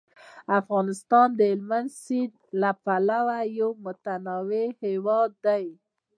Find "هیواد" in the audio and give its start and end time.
4.83-5.31